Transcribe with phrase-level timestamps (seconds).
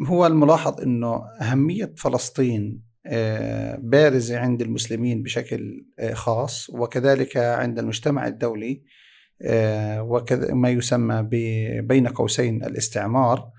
[0.00, 8.26] هو الملاحظ إنه أهمية فلسطين آه، بارزة عند المسلمين بشكل آه، خاص وكذلك عند المجتمع
[8.26, 8.82] الدولي
[9.42, 11.22] آه، وكذا ما يسمى
[11.82, 13.50] بين قوسين الاستعمار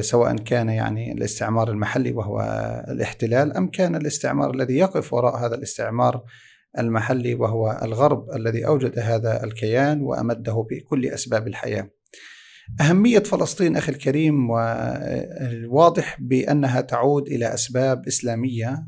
[0.00, 2.40] سواء كان يعني الاستعمار المحلي وهو
[2.88, 6.24] الاحتلال أم كان الاستعمار الذي يقف وراء هذا الاستعمار
[6.78, 11.90] المحلي وهو الغرب الذي أوجد هذا الكيان وأمده بكل أسباب الحياة.
[12.80, 14.50] أهمية فلسطين أخي الكريم
[15.68, 18.86] واضح بأنها تعود إلى أسباب إسلامية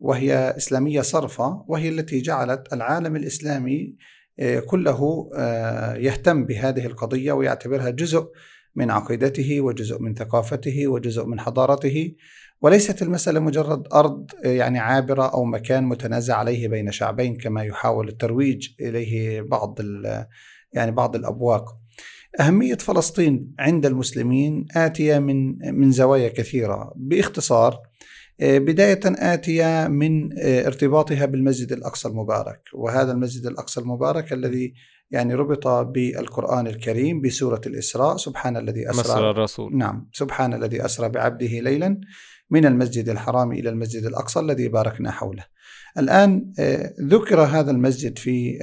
[0.00, 3.96] وهي إسلامية صرفة وهي التي جعلت العالم الإسلامي
[4.40, 8.30] آه، كله آه، يهتم بهذه القضية ويعتبرها جزء
[8.74, 12.14] من عقيدته وجزء من ثقافته وجزء من حضارته.
[12.60, 18.08] وليست المسألة مجرد أرض آه، يعني عابرة أو مكان متنازع عليه بين شعبين كما يحاول
[18.08, 19.78] الترويج إليه بعض
[20.72, 21.77] يعني بعض الأبواق.
[22.40, 26.92] أهمية فلسطين عند المسلمين آتية من من زوايا كثيرة.
[26.96, 27.78] باختصار
[28.40, 32.60] آه، بداية آتية من آه، ارتباطها بالمسجد الأقصى المبارك.
[32.74, 34.74] وهذا المسجد الأقصى المبارك الذي
[35.10, 39.76] يعني ربط بالقرآن الكريم بسورة الإسراء سبحان الذي أسرى الرسول.
[39.76, 42.00] نعم سبحان الذي أسرى بعبده ليلا
[42.50, 45.44] من المسجد الحرام إلى المسجد الأقصى الذي باركنا حوله.
[45.98, 48.58] الآن آه، ذكر هذا المسجد في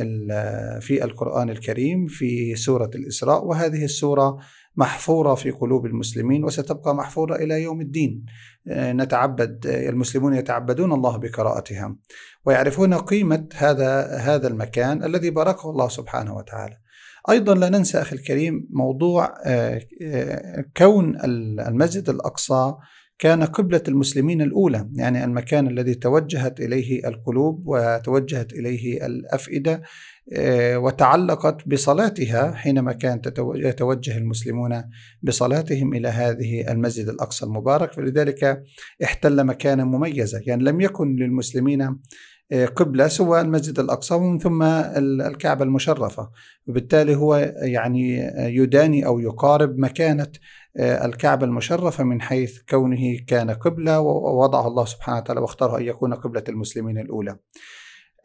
[0.81, 4.37] في القرآن الكريم في سورة الإسراء وهذه السورة
[4.77, 8.25] محفورة في قلوب المسلمين وستبقى محفورة إلى يوم الدين.
[8.67, 11.95] آه، نتعبد آه، المسلمون يتعبدون الله بقراءتها
[12.45, 16.77] ويعرفون قيمة هذا هذا المكان الذي باركه الله سبحانه وتعالى.
[17.29, 19.33] أيضا لا ننسى أخي الكريم موضوع
[20.77, 21.17] كون
[21.59, 22.73] المسجد الأقصى
[23.19, 29.81] كان قبلة المسلمين الأولى يعني المكان الذي توجهت إليه القلوب وتوجهت إليه الأفئدة آه،
[30.75, 33.21] وتعلقت بصلاتها حينما كان
[33.55, 34.83] يتوجه المسلمون
[35.21, 37.93] بصلاتهم إلى هذه المسجد الأقصى المبارك.
[37.93, 38.63] فلذلك
[39.03, 41.99] احتل مكانا مميزا يعني لم يكن للمسلمين
[42.51, 46.29] آه، قبلة سوى المسجد الأقصى ومن ثم الكعبة المشرفة.
[46.67, 50.31] وبالتالي هو يعني يداني أو يقارب مكانة
[50.77, 56.13] آه، الكعبة المشرفة من حيث كونه كان قبلة ووضعه الله سبحانه وتعالى واختاره أن يكون
[56.13, 57.37] قبلة المسلمين الأولى.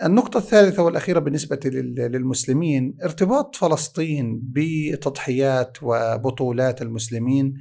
[0.05, 1.61] النقطة الثالثة والأخيرة بالنسبة
[1.97, 7.55] للمسلمين ارتباط فلسطين بتضحيات وبطولات المسلمين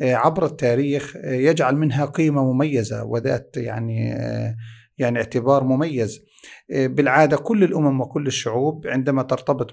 [0.00, 4.16] آه، عبر التاريخ آه، يجعل منها قيمة مميزة وذات يعني
[4.98, 6.20] يعني اعتبار مميز.
[6.70, 9.70] آه، بالعادة كل الأمم وكل الشعوب عندما ترتبط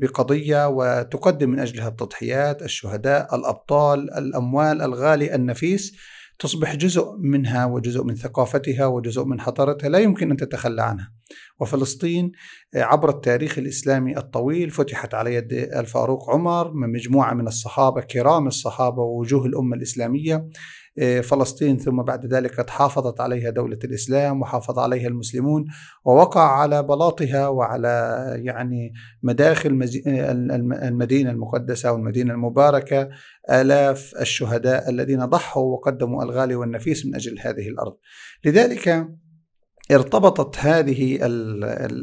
[0.00, 5.96] بقضية وتقدم من أجلها التضحيات، الشهداء، الأبطال، الأموال الغالي النفيس
[6.42, 11.12] تصبح جزء منها وجزء من ثقافتها وجزء من حضارتها لا يمكن أن تتخلى عنها.
[11.60, 12.32] وفلسطين
[12.74, 18.46] آه، عبر التاريخ الإسلامي الطويل فتحت على يد الفاروق عمر من مجموعة من الصحابة كرام
[18.46, 20.48] الصحابة ووجوه الأمة الإسلامية
[21.22, 25.64] فلسطين ثم بعد ذلك قد حافظت عليها دولة الإسلام وحافظ عليها المسلمون
[26.04, 28.92] ووقع على بلاطها وعلى يعني
[29.22, 29.70] مداخل
[30.82, 33.08] المدينة المقدسة والمدينة المباركة
[33.50, 37.96] آلاف الشهداء الذين ضحوا وقدموا الغالي والنفيس من أجل هذه الأرض.
[38.44, 39.08] لذلك
[39.90, 41.18] ارتبطت هذه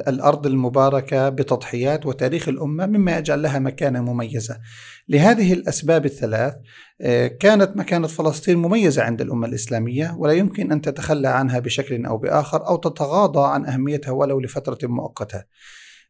[0.08, 4.60] الأرض المباركة بتضحيات وتاريخ الأمة مما يجعل لها مكانة مميزة.
[5.10, 6.54] لهذه الأسباب الثلاث
[7.02, 12.18] آه، كانت مكانة فلسطين مميزة عند الأمة الإسلامية ولا يمكن أن تتخلى عنها بشكل أو
[12.18, 15.44] بآخر أو تتغاضى عن أهميتها ولو لفترة مؤقتة.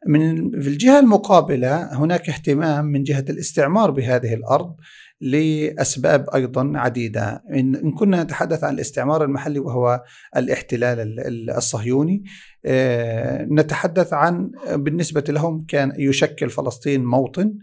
[0.08, 4.76] من في الجهة المقابلة هناك اهتمام من جهة الاستعمار بهذه الأرض
[5.22, 7.44] لأسباب أيضا عديدة.
[7.54, 10.04] إن كنا نتحدث عن الاستعمار المحلي وهو
[10.38, 12.24] الاحتلال الصهيوني
[12.66, 17.54] آه، نتحدث عن بالنسبة لهم كان يشكل فلسطين موطن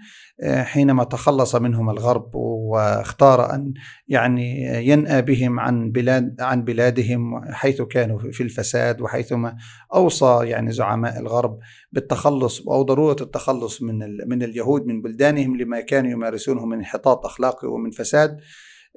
[0.44, 3.74] حينما تخلص منهم الغرب واختار أن
[4.08, 9.56] يعني ينأى بهم عن بلاد عن بلادهم حيث كانوا في الفساد وحيثما
[9.94, 11.58] أوصى يعني زعماء الغرب
[11.92, 13.98] بالتخلص أو ضرورة التخلص من
[14.28, 18.40] من اليهود من بلدانهم لما كانوا يمارسونه من انحطاط أخلاقي ومن فساد.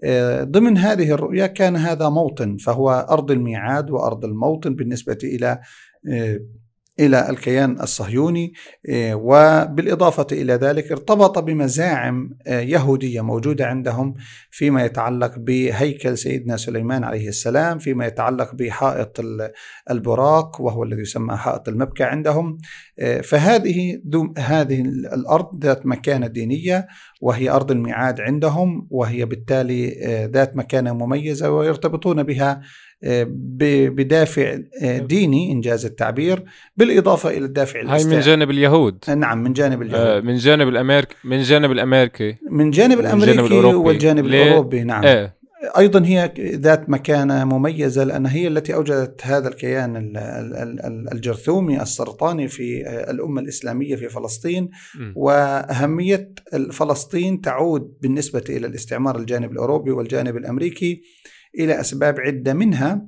[0.04, 5.60] آه، ضمن هذه الرؤية كان هذا موطن فهو أرض الميعاد وأرض الموطن بالنسبة إلى
[6.12, 6.40] آه،
[7.00, 8.54] إلى الكيان الصهيوني
[8.90, 14.16] آه، وبالإضافة إلى ذلك ارتبط بمزاعم آه، يهودية موجودة عندهم
[14.51, 19.22] فيما يتعلق بهيكل سيدنا سليمان عليه السلام، فيما يتعلق بحائط
[19.92, 22.57] البراق وهو الذي يسمى حائط المبكى عندهم،
[23.00, 24.01] آه، فهذه
[24.38, 24.81] هذه
[25.13, 26.88] الأرض ذات مكانة دينية
[27.22, 29.90] وهي أرض الميعاد عندهم وهي بالتالي
[30.34, 32.62] ذات مكانة مميزة ويرتبطون بها
[33.01, 36.44] بدافع ديني إنجاز التعبير
[36.78, 38.98] بالإضافة إلى الدافع هاي من جانب اليهود.
[39.18, 40.01] نعم من جانب اليهود.
[40.01, 42.36] آه من جانب الامريكي من جانب الأمريكي.
[42.51, 43.88] من جانب الامريكي من جانب الأوروبي.
[43.88, 45.04] والجانب ليه؟ الأوروبي نعم.
[45.04, 45.40] إيه.
[45.78, 50.13] أيضا هي ذات مكانة مميزة لأن هي التي أوجدت هذا الكيان
[51.12, 54.69] الجرثومي السرطاني في الأمة الإسلامية في فلسطين.
[55.16, 56.34] وأهمية
[56.72, 61.01] فلسطين تعود بالنسبة إلى الاستعمار الجانب الأوروبي والجانب الأمريكي.
[61.60, 63.01] إلى أسباب عدة منها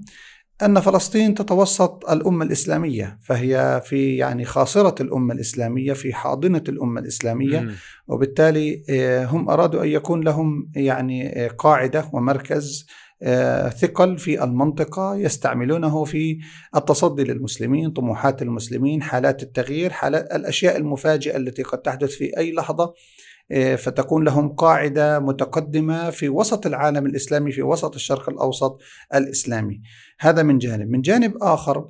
[0.62, 7.70] أن فلسطين تتوسط الأمة الإسلامية فهي في يعني خاصرة الأمة الإسلامية في حاضنة الأمة الإسلامية
[8.08, 12.88] وبالتالي آه، هم أرادوا أن يكون لهم يعني آه، قاعدة ومركز
[13.24, 16.40] آه، ثقل في المنطقة يستعملونه في
[16.76, 22.94] التصدي للمسلمين طموحات المسلمين حالات التغيير حالات الأشياء المفاجئة التي قد تحدث في أي لحظة.
[23.78, 28.80] فتكون لهم قاعدة متقدمة في وسط العالم الإسلامي في وسط الشرق الأوسط
[29.16, 29.82] الإسلامي.
[30.20, 30.90] هذا من جانب.
[30.90, 31.90] من جانب آخر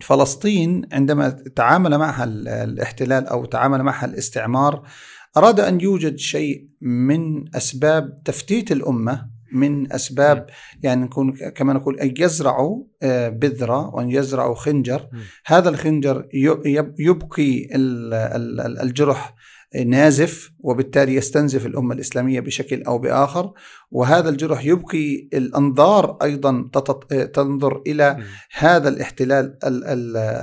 [0.00, 2.24] فلسطين عندما تعامل معها
[2.64, 4.82] الاحتلال أو تعامل معها الاستعمار
[5.36, 10.46] أراد أن يوجد شيء من أسباب تفتيت الأمة من أسباب
[10.82, 15.08] يعني نكون كما نقول أن يزرعوا آه، بذرة وأن يزرعوا خنجر.
[15.46, 16.28] هذا الخنجر
[16.98, 17.68] يبقي
[18.82, 19.34] الجرح
[19.86, 23.52] نازف وبالتالي يستنزف الأمة الإسلامية بشكل أو بآخر.
[23.90, 26.70] وهذا الجرح يبقي الأنظار أيضا
[27.34, 28.18] تنظر إلى
[28.52, 29.58] هذا الاحتلال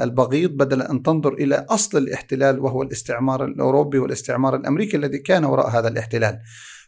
[0.04, 5.70] البغيض بدل أن تنظر إلى أصل الاحتلال وهو الاستعمار الأوروبي والاستعمار الأمريكي الذي كان وراء
[5.70, 6.40] هذا الاحتلال.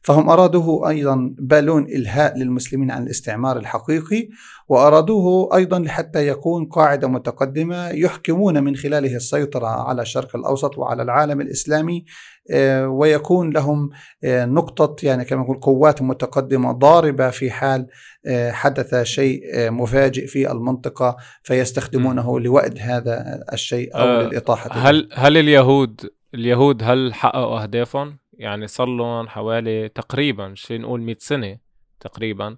[0.01, 4.29] فهم أرادوه أيضا بالون إلهاء للمسلمين عن الاستعمار الحقيقي
[4.67, 11.41] وأرادوه أيضا لحتى يكون قاعدة متقدمة يحكمون من خلاله السيطرة على الشرق الأوسط وعلى العالم
[11.41, 12.05] الإسلامي
[12.51, 13.89] آه، ويكون لهم
[14.23, 17.87] آه، نقطة يعني كما نقول قوات متقدمة ضاربة في حال
[18.25, 19.41] آه، حدث شيء
[19.71, 26.01] مفاجئ في المنطقة فيستخدمونه لوأد هذا الشيء أو أه للإطاحة هل هل اليهود
[26.33, 31.57] اليهود هل حققوا أهدافهم؟ يعني صار لهم حوالي تقريبا شي نقول 100 سنة
[31.99, 32.57] تقريبا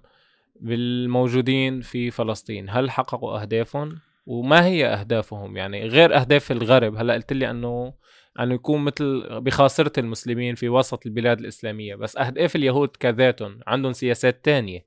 [0.60, 2.70] بالموجودين في فلسطين.
[2.70, 6.96] هل حققوا أهدافهم؟ وما هي أهدافهم؟ يعني غير أهداف الغرب.
[6.96, 7.92] هلأ قلت لي أنه
[8.40, 11.94] أنه يكون مثل بخاصرة المسلمين في وسط البلاد الإسلامية.
[11.94, 14.86] بس أهداف اليهود كذاتهم عندهم سياسات تانية.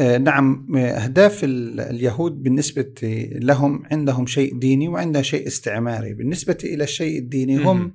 [0.00, 0.76] آه نعم.
[0.76, 2.94] أهداف اليهود بالنسبة
[3.32, 6.14] لهم عندهم شيء ديني وعندهم شيء استعماري.
[6.14, 7.92] بالنسبة إلى الشيء الديني هم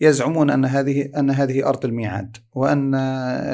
[0.00, 2.94] يزعمون أن هذه أن هذه أرض الميعاد وأن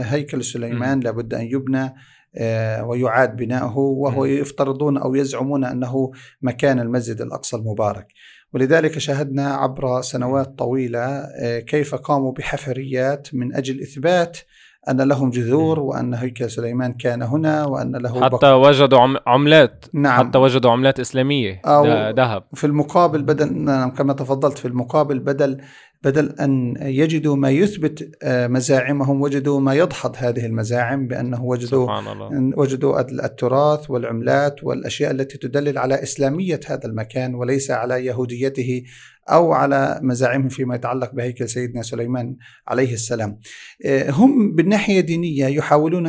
[0.04, 1.94] هيكل سليمان لابد أن يبنى
[2.36, 6.10] آه، ويعاد بناؤه وهو يفترضون أو يزعمون أنه
[6.42, 8.06] مكان المسجد الأقصى المبارك.
[8.54, 11.04] ولذلك شاهدنا عبر سنوات طويلة
[11.40, 14.38] آه، كيف قاموا بحفريات من أجل إثبات
[14.88, 18.54] أن لهم جذور وأن هيكل سليمان كان هنا وأن له حتى بقر.
[18.54, 19.84] وجدوا عملات.
[19.92, 20.28] نعم.
[20.28, 21.60] حتى وجدوا عملات إسلامية.
[22.16, 22.44] ذهب.
[22.54, 25.60] في المقابل بدل نعم، كما تفضلت في المقابل بدل
[26.04, 32.12] بدل أن يجدوا ما يثبت آه، مزاعمهم وجدوا ما يدحض هذه المزاعم بأنه وجدوا سبحان
[32.12, 32.58] الله.
[32.58, 38.82] وجدوا التراث والعملات والأشياء التي تدلل على إسلامية هذا المكان وليس على يهوديته
[39.30, 42.36] أو على مزاعمهم فيما يتعلق بهيكل سيدنا سليمان
[42.68, 43.38] عليه السلام
[43.84, 46.06] آه، هم بالناحية الدينية يحاولون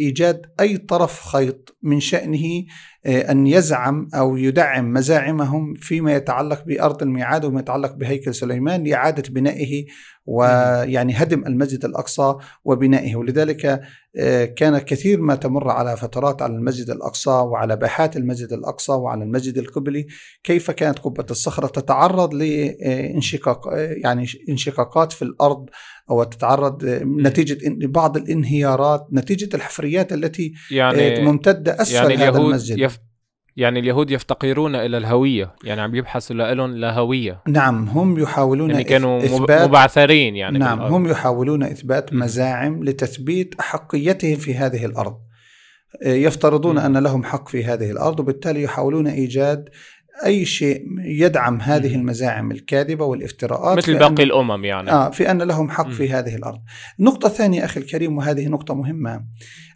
[0.00, 2.64] إيجاد أي طرف خيط من شأنه
[3.06, 9.86] أن يزعم أو يدعم مزاعمهم فيما يتعلق بأرض الميعاد وما يتعلق بهيكل سليمان لإعادة بنائه
[10.26, 12.34] ويعني هدم المسجد الأقصى
[12.64, 13.16] وبنائه.
[13.16, 13.80] ولذلك
[14.18, 19.24] آه، كان كثير ما تمر على فترات على المسجد الأقصى وعلى باحات المسجد الأقصى وعلى
[19.24, 20.06] المسجد القبلي.
[20.44, 25.66] كيف كانت قبة الصخرة تتعرض لإنشقاق آه، يعني إنشقاقات في الأرض
[26.10, 32.78] أو تتعرض نتيجة بعض الانهيارات نتيجة الحفريات التي يعني ممتدة أسفل يعني هذا المسجد.
[32.78, 32.98] يف
[33.56, 39.18] يعني اليهود يفتقرون إلى الهوية يعني عم يبحثوا لهم لهويه نعم هم يحاولون يعني كانوا
[39.24, 45.26] إثبات مبعثرين يعني نعم هم يحاولون إثبات مزاعم لتثبيت احقيتهم في هذه الأرض.
[46.02, 49.68] يفترضون أن لهم حق في هذه الأرض وبالتالي يحاولون إيجاد
[50.24, 54.90] أي شيء يدعم هذه المزاعم الكاذبة والافتراءات مثل باقي الأمم يعني.
[54.90, 56.58] آه في أن لهم حق في هذه الأرض.
[57.00, 59.24] النقطه الثانية أخي الكريم وهذه نقطة مهمة.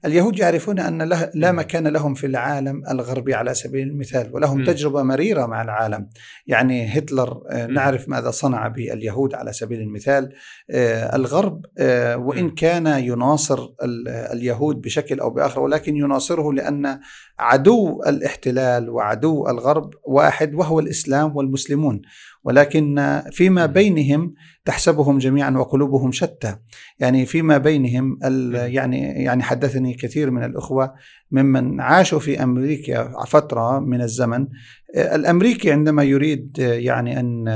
[0.04, 1.02] اليهود يعرفون أن
[1.35, 6.09] لا مكان لهم في العالم الغربي على سبيل المثال ولهم تجربة مريرة مع العالم.
[6.47, 10.32] يعني هتلر آه نعرف ماذا صنع باليهود على سبيل المثال.
[10.70, 13.68] آه الغرب آه وإن كان يناصر
[14.06, 17.00] اليهود بشكل أو بآخر ولكن يناصره لأن
[17.38, 22.02] عدو الاحتلال وعدو الغرب واحد واحد وهو الإسلام والمسلمون.
[22.44, 24.34] ولكن فيما بينهم
[24.64, 26.56] تحسبهم جميعا وقلوبهم شتى.
[26.99, 28.18] يعني فيما بينهم
[28.54, 30.94] يعني يعني حدثني كثير من الإخوة
[31.30, 34.46] ممن عاشوا في أمريكا فترة من الزمن.
[34.96, 37.49] الأمريكي عندما يريد يعني أن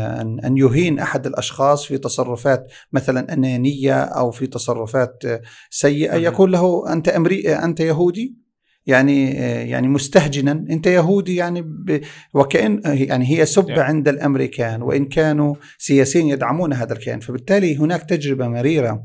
[0.44, 5.22] أن يهين أحد الأشخاص في تصرفات مثلا أنانية أو في تصرفات
[5.70, 8.43] سيئة يقول له أنت امريكي أنت يهودي؟
[8.86, 9.30] يعني
[9.70, 10.52] يعني مستهجنا.
[10.52, 12.00] انت يهودي يعني ب
[12.34, 17.20] وكأن يعني هي سبه عند الأمريكان وإن كانوا سياسيين يدعمون هذا الكيان.
[17.20, 19.04] فبالتالي هناك تجربة مريرة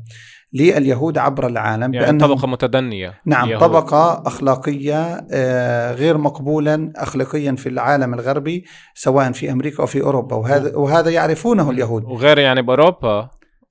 [0.52, 3.60] لليهود عبر العالم يعني طبقة متدنية نعم اليهود.
[3.60, 10.36] طبقة أخلاقية آه، غير مقبولا اخلاقيا في العالم الغربي سواء في أمريكا أو في أوروبا.
[10.36, 12.04] وهذا وهذا يعرفونه اليهود.
[12.04, 13.30] وغير يعني بأوروبا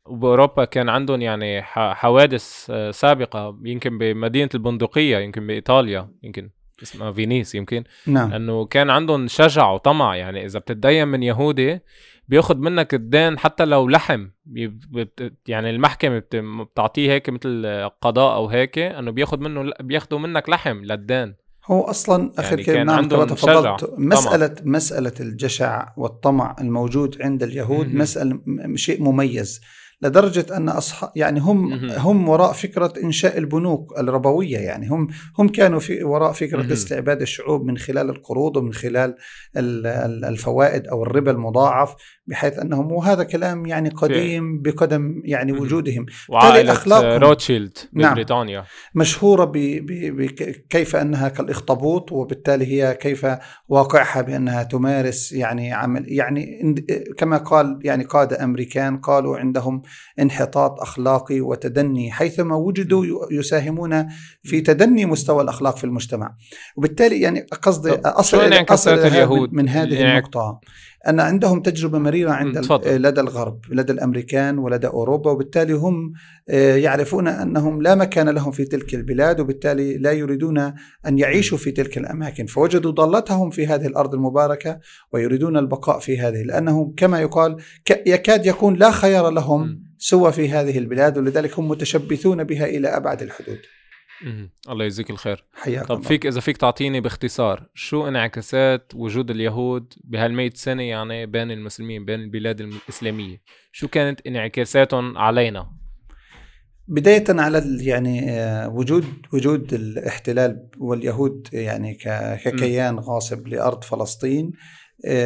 [0.10, 6.50] وبأوروبا كان عندهم يعني حوادث آه، سابقة يمكن بمدينة البندقية يمكن بإيطاليا يمكن
[6.84, 7.84] اسمها فينيس يمكن.
[8.08, 8.34] نعم.
[8.34, 11.80] إنه كان عندهم شجع وطمع يعني إذا بتتدين من يهودي
[12.28, 14.28] بياخذ منك الدين حتى لو لحم.
[15.48, 17.66] يعني المحكمة بتعطيه هيك مثل
[18.02, 21.36] قضاء أو هيك إنه بياخذ منه بياخذوا منك لحم للدين.
[21.66, 23.94] هو أصلا اخر يعني كلمه نعم كما تفضلت.
[23.98, 24.62] مساله طمع.
[24.66, 28.40] مسألة الجشع والطمع الموجود عند اليهود مسألة
[28.76, 29.62] شيء مميز.
[30.02, 35.08] لدرجة أن اصحاب يعني هم هم وراء فكرة إنشاء البنوك الربوية يعني هم
[35.40, 39.16] هم كانوا في وراء فكرة استعباد الشعوب من خلال القروض ومن خلال
[40.26, 41.96] الفوائد أو الربا المضاعف
[42.30, 46.06] بحيث أنهم وهذا كلام يعني قديم بقدم يعني وجودهم.
[46.30, 48.66] وعائلة روتشيلد ببريطانيا نعم.
[48.96, 53.28] مشهورة بكيف أنها كالاخطبوط وبالتالي هي كيف
[53.68, 56.76] واقعها بأنها تمارس يعني عمل يعني
[57.18, 59.82] كما قال يعني قادة أمريكان قالوا عندهم
[60.20, 64.08] انحطاط أخلاقي وتدني حيثما وجدوا يساهمون
[64.44, 66.36] في تدني مستوى الأخلاق في المجتمع.
[66.76, 70.60] وبالتالي يعني قصدي أصل, أصل اليهود؟ من هذه يعني النقطة.
[71.08, 72.58] أن عندهم تجربة مريرة عند.
[72.86, 76.14] لدى الغرب لدى الأمريكان ولدى أوروبا وبالتالي هم
[76.50, 80.58] آه، يعرفون أنهم لا مكان لهم في تلك البلاد وبالتالي لا يريدون
[81.08, 82.46] أن يعيشوا في تلك الأماكن.
[82.46, 84.80] فوجدوا ضالتهم في هذه الأرض المباركة
[85.14, 87.58] ويريدون البقاء في هذه لأنهم كما يقال
[88.06, 93.22] يكاد يكون لا خيار لهم سوى في هذه البلاد ولذلك هم متشبثون بها إلى أبعد
[93.22, 93.60] الحدود.
[94.70, 95.46] الله يجزيك الخير.
[95.54, 101.52] حياك طب فيك إذا فيك تعطيني باختصار شو انعكاسات وجود اليهود بهال سنة يعني بين
[101.52, 105.80] المسلمين بين البلاد الإسلامية؟ شو كانت انعكاساتهم علينا؟
[106.88, 111.94] بداية على يعني آه، وجود وجود الاحتلال واليهود يعني
[112.44, 114.52] ككيان غاصب لأرض فلسطين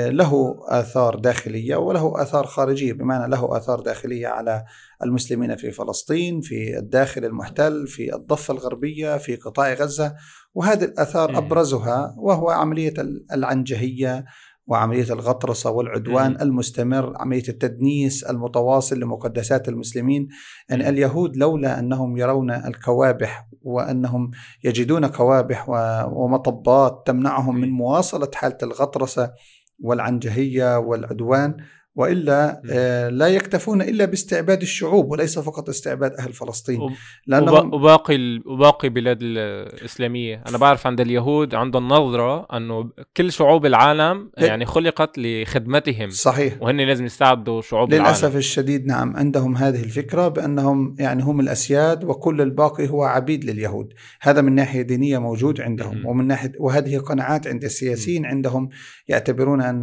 [0.09, 4.65] له آثار داخلية وله آثار خارجية بمعنى له آثار داخلية على
[5.03, 10.15] المسلمين في فلسطين في الداخل المحتل في الضفة الغربية في قطاع غزة.
[10.53, 12.93] وهذه الآثار أبرزها وهو عملية
[13.33, 14.25] العنجهية
[14.67, 20.27] وعملية الغطرسة والعدوان المستمر عملية التدنيس المتواصل لمقدسات المسلمين.
[20.69, 24.31] يعني اليهود لولا أنهم يرون الكوابح وأنهم
[24.63, 25.69] يجدون كوابح
[26.13, 29.31] ومطبات تمنعهم من مواصلة حالة الغطرسة
[29.79, 31.57] والعنجهية والعدوان
[31.95, 36.79] وإلا آه، لا يكتفون إلا باستعباد الشعوب وليس فقط استعباد أهل فلسطين.
[37.27, 40.43] لأنهم وباقي وباقي بلاد الإسلامية.
[40.47, 46.62] أنا بعرف عند اليهود عندهم نظره أنه كل شعوب العالم يعني خلقت لخدمتهم صحيح.
[46.62, 48.38] وهن لازم يستعبدوا شعوب للأسف العالم.
[48.38, 53.93] الشديد نعم عندهم هذه الفكرة بأنهم يعني هم الأسياد وكل الباقي هو عبيد لليهود.
[54.21, 58.69] هذا من ناحية دينية موجود عندهم ومن ناحية وهذه قناعات عند السياسيين عندهم
[59.07, 59.81] يعتبرون أن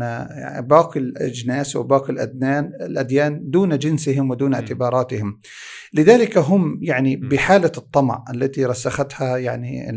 [0.69, 5.39] باقي الأجناس وباقي باقي الأدنان الأديان دون جنسهم ودون اعتباراتهم.
[5.95, 9.91] لذلك هم يعني بحالة الطمع التي رسختها يعني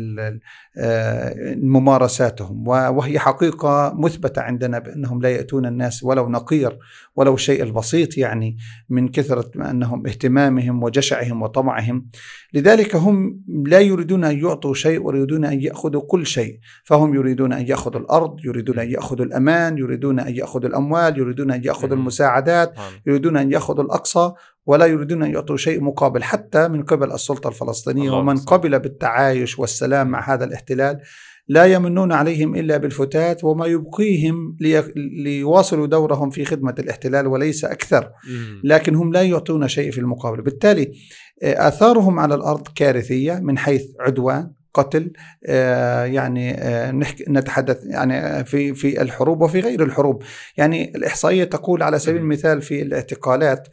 [0.78, 6.78] آه، ممارساتهم وهي حقيقة مثبتة عندنا بأنهم لا يأتون الناس ولو نقير
[7.16, 8.56] ولو شيء البسيط يعني
[8.88, 12.06] من كثرة أنهم اهتمامهم وجشعهم وطمعهم.
[12.54, 16.58] لذلك هم لا يريدون أن يعطوا شيء ويريدون أن يأخذوا كل شيء.
[16.84, 21.64] فهم يريدون أن يأخذوا الأرض يريدون أن يأخذوا الأمان يريدون أن يأخذوا الأموال يريدون أن
[21.64, 22.92] يأخذوا المساعدات نعم.
[23.06, 24.32] يريدون أن يأخذوا الأقصى
[24.66, 26.22] ولا يريدون أن يعطوا شيء مقابل.
[26.22, 31.00] حتى من قبل السلطة الفلسطينية ومن قبل بالتعايش والسلام مع هذا الاحتلال
[31.48, 34.56] لا يمنون عليهم إلا بالفتات وما يبقيهم
[35.24, 38.10] ليواصلوا دورهم في خدمة الاحتلال وليس أكثر.
[38.64, 40.42] لكن هم لا يعطون شيء في المقابل.
[40.42, 40.92] بالتالي
[41.42, 45.12] آه، آثارهم على الأرض كارثية من حيث عدوان قتل
[45.46, 50.22] آه، يعني آه، نحكي نتحدث يعني في في الحروب وفي غير الحروب.
[50.56, 53.68] يعني الإحصائية تقول على سبيل المثال في الاعتقالات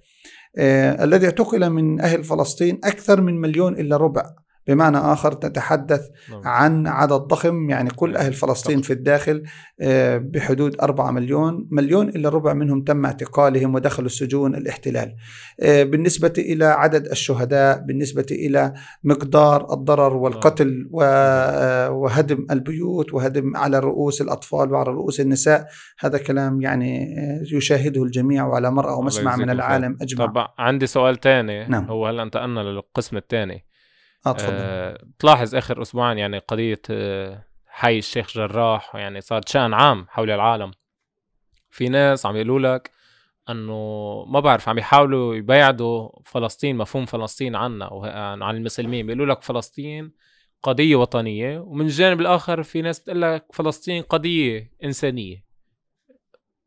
[0.57, 4.23] الذي اعتقل من أهل فلسطين أكثر من مليون إلا ربع.
[4.67, 6.41] بمعنى آخر تتحدث نعم.
[6.47, 9.43] عن عدد ضخم يعني كل أهل فلسطين في الداخل
[9.81, 15.15] آه، بحدود 4 مليون مليون إلا ربع منهم تم اعتقالهم ودخلوا السجون الاحتلال.
[15.61, 23.57] آه، بالنسبة إلى عدد الشهداء بالنسبة إلى مقدار الضرر والقتل و- آه، وهدم البيوت وهدم
[23.57, 25.67] على رؤوس الأطفال وعلى رؤوس النساء
[25.99, 27.15] هذا كلام يعني
[27.53, 31.67] يشاهده الجميع وعلى مرأى ومسمع من العالم أجمع طب عندي سؤال تاني.
[31.67, 31.85] نعم.
[31.85, 33.65] هو هلا انتقلنا للقسم الثاني
[34.27, 40.31] أه تلاحظ آخر أسبوعين يعني قضية آه، حي الشيخ جراح يعني صار شأن عام حول
[40.31, 40.71] العالم.
[41.69, 42.91] في ناس عم يقولوا لك
[43.49, 43.73] إنه
[44.27, 49.05] ما بعرف عم يحاولوا يبعدوا فلسطين مفهوم فلسطين عنا وه- عن المسلمين.
[49.05, 50.11] بيقولوا لك فلسطين
[50.63, 55.45] قضية وطنية ومن الجانب الآخر في ناس بتقول لك فلسطين قضية إنسانية.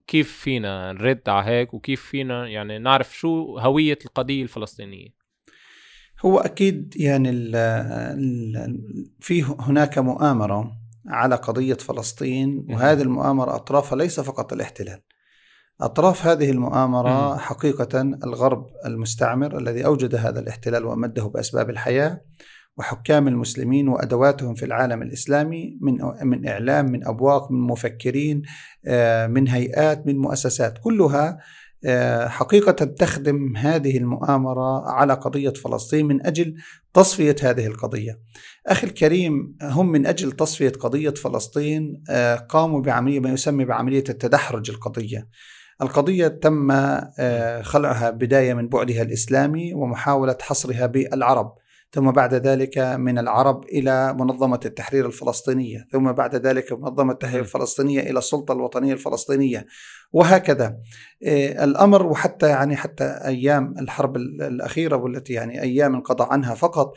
[0.06, 5.23] كيف فينا نرد على هيك؟ وكيف فينا يعني نعرف شو هوية القضية الفلسطينية؟
[6.24, 10.72] هو أكيد يعني ال ال في هناك مؤامرة
[11.06, 15.00] على قضية فلسطين وهذه المؤامرة اطرافها ليس فقط الاحتلال.
[15.80, 17.36] أطراف هذه المؤامرة.
[17.36, 22.20] حقيقة الغرب المستعمر الذي أوجد هذا الاحتلال وأمده بأسباب الحياة
[22.76, 28.42] وحكام المسلمين وأدواتهم في العالم الإسلامي من من إعلام من أبواق من مفكرين
[28.86, 31.38] آه، من هيئات من مؤسسات كلها
[32.28, 36.54] حقيقة تخدم هذه المؤامرة على قضية فلسطين من أجل
[36.94, 38.20] تصفية هذه القضية.
[38.66, 44.70] أخي الكريم هم من أجل تصفية قضية فلسطين آه، قاموا بعملية ما يسمى بعملية التدحرج
[44.70, 45.28] القضية.
[45.82, 51.54] القضية تم آه، خلعها بداية من بعدها الإسلامي ومحاولة حصرها بالعرب
[51.94, 58.00] ثم بعد ذلك من العرب إلى منظمة التحرير الفلسطينية ثم بعد ذلك منظمة التحرير الفلسطينية
[58.00, 59.66] إلى السلطة الوطنية الفلسطينية
[60.12, 60.76] وهكذا.
[61.26, 66.94] آه، الأمر وحتى يعني حتى أيام الحرب ال- الأخيرة والتي يعني أيام انقضى عنها فقط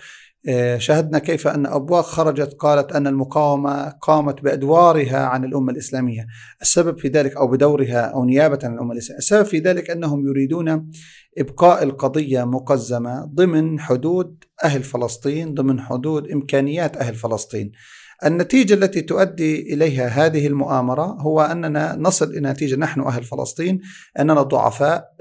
[0.78, 6.28] شاهدنا كيف أن أبواق خرجت قالت أن المقاومة قامت بأدوارها عن الأمة الإسلامية.
[6.62, 9.18] السبب في ذلك أو بدورها أو نيابة عن الأمة الإسلامية.
[9.18, 10.92] السبب في ذلك أنهم يريدون
[11.38, 17.72] إبقاء القضية مقزمة ضمن حدود أهل فلسطين ضمن حدود إمكانيات أهل فلسطين.
[18.26, 23.80] النتيجة التي تؤدي إليها هذه المؤامرة هو أننا نصل إلى نتيجة نحن أهل فلسطين
[24.20, 25.14] أننا ضعفاء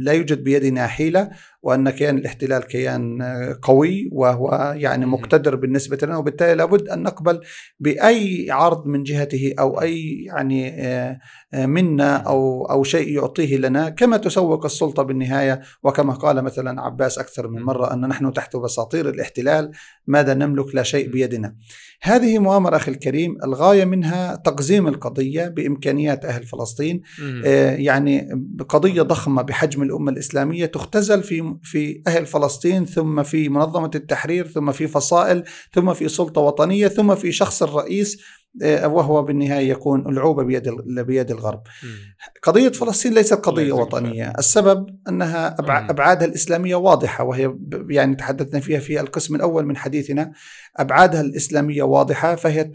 [0.00, 1.30] لا يوجد بيدنا حيلة.
[1.68, 3.22] وأن كيان الاحتلال كيان
[3.62, 5.06] قوي وهو يعني.
[5.06, 7.40] مقتدر بالنسبة لنا وبالتالي لابد أن نقبل
[7.80, 11.18] بأي عرض من جهته أو أي يعني آه،
[11.54, 15.60] منا أو أو شيء يعطيه لنا كما تسوق السلطة بالنهاية.
[15.82, 19.70] وكما قال مثلا عباس أكثر من مرة أن نحن تحت بساطير الاحتلال
[20.06, 21.54] ماذا نملك؟ لا شيء بيدنا.
[22.02, 27.02] هذه مؤامرة أخي الكريم الغاية منها تقزيم القضية بإمكانيات أهل فلسطين.
[27.44, 28.28] آه، يعني
[28.68, 34.72] قضية ضخمة بحجم الأمة الإسلامية تختزل في في أهل فلسطين ثم في منظمة التحرير ثم
[34.72, 35.44] في فصائل
[35.74, 38.18] ثم في سلطة وطنية ثم في شخص الرئيس
[38.84, 41.62] وهو بالنهاية يكون ألعوبة بيد بيد الغرب.
[41.82, 41.90] مم.
[42.42, 44.32] قضية فلسطين ليست قضية ليست وطنية.
[44.38, 45.22] السبب مم.
[45.90, 47.54] أبعادها الإسلامية واضحة وهي
[47.90, 50.32] يعني تحدثنا فيها في القسم الأول من حديثنا.
[50.76, 52.70] أبعادها الإسلامية واضحة فهي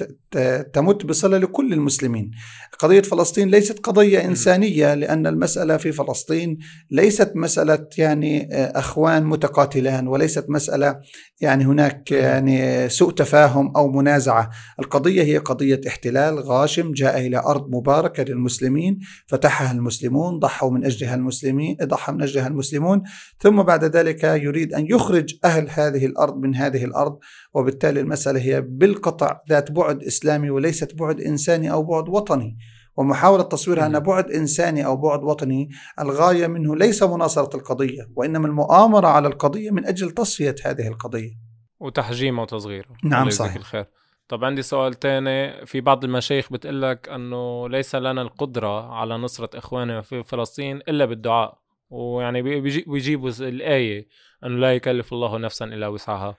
[0.74, 2.32] تمت بصلة لكل المسلمين.
[2.80, 6.58] قضية فلسطين ليست قضية إنسانية لأن المسألة في فلسطين
[6.92, 11.00] ليست مسألة يعني آه، أخوان متقاتلان وليست مسألة
[11.42, 14.50] يعني هناك يعني سوء تفاهم أو منازعة.
[14.80, 21.16] القضية هي قضية احتلال غاشم جاء إلى أرض مباركة للمسلمين فتحها المسلمون ضحوا من أجلها
[21.16, 23.04] المسلمين ضحى من أجلها المسلمون
[23.40, 27.20] ثم بعد ذلك يريد أن يخرج أهل هذه الأرض من هذه الأرض
[27.54, 32.58] وبالتالي المسألة هي بالقطع ذات بعد إسلامي وليست بعد إنساني أو بعد وطني.
[32.98, 39.08] ومحاولة تصويرها أن بعد إنساني أو بعد وطني الغاية منه ليس مناصرة القضية وإنما المؤامرة
[39.08, 41.32] على القضية من أجل تصفية هذه القضية.
[41.80, 43.56] وتحجيمه وتصغيره نعم، صحيح.
[43.56, 43.86] الخير.
[44.28, 45.66] طب عندي سؤال تاني.
[45.66, 51.06] في بعض المشايخ بتقول لك إنه ليس لنا القدرة على نصرة إخواننا في فلسطين إلا
[51.06, 51.58] بالدعاء.
[51.90, 54.08] ويعني بي- بيجي- بيجيبوا الآية
[54.46, 56.36] إنه لا يكلف الله نفسا إلا وسعها.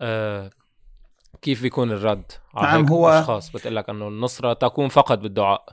[0.00, 0.50] آه
[1.42, 5.64] كيف بيكون الرد على نعم، هو- أشخاص بتقول لك إنه النصرة تكون فقط بالدعاء؟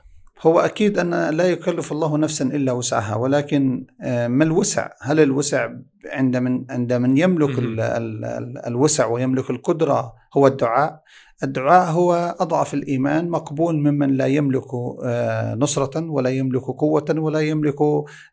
[0.42, 5.68] هو أكيد أن لا يكلف الله نفسا إلا وسعها ولكن آه، ما الوسع؟ هل الوسع
[6.06, 7.58] عند من عند من يملك مهم.
[7.64, 11.02] ال ال ال الوسع ويملك القدرة هو الدعاء؟
[11.42, 17.76] الدعاء هو أضعف الإيمان مقبول ممن لا يملك آه، نصرة ولا يملك قوة ولا يملك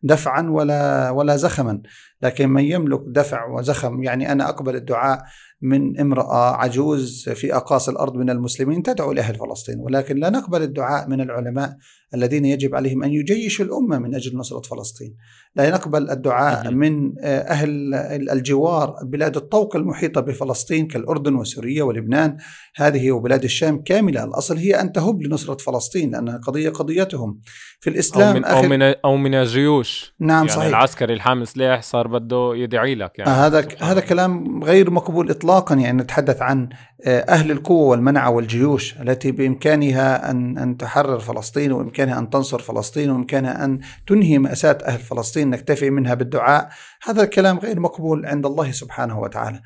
[0.04, 1.82] دفعا ولا ولا زخما.
[2.22, 5.24] لكن من يملك دفع وزخم يعني أنا أقبل الدعاء
[5.62, 9.80] من امرأة عجوز في أقاصي الأرض من المسلمين تدعو لأهل فلسطين.
[9.80, 11.78] ولكن لا نقبل الدعاء من العلماء
[12.14, 15.16] الذين يجب عليهم أن يجيشوا الأمة من أجل نصرة فلسطين.
[15.56, 17.94] لا نقبل الدعاء من أهل
[18.32, 22.38] الجوار بلاد الطوق المحيطة بفلسطين كالأردن وسوريا ولبنان.
[22.76, 24.24] هذه وبلاد الشام كاملة.
[24.24, 27.40] الأصل هي أن تهب لنصرة فلسطين لأنها قضية قضيتهم.
[27.80, 30.16] في الإسلام أو من, أو من, أو من الجيوش.
[30.20, 30.68] نعم يعني صحيح.
[30.68, 35.76] العسكري الحامل سلاح صار بده يدعي لك يعني؟ هذا هذا كلام غير مقبول إطلاقا.
[35.76, 36.70] يعني نتحدث عن
[37.08, 41.72] أهل القوة والمنعة والجيوش التي بإمكانها أن أن تحرر فلسطين
[42.04, 46.70] وإمكانها أن تنصر فلسطين وإمكانها أن تنهي مأساة أهل فلسطين نكتفي منها بالدعاء.
[47.04, 49.62] هذا الكلام غير مقبول عند الله سبحانه وتعالى.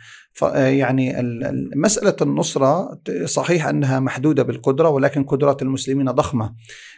[0.77, 1.15] يعني
[1.75, 6.55] مسألة النصرة صحيح أنها محدودة بالقدرة ولكن قدرات المسلمين ضخمة.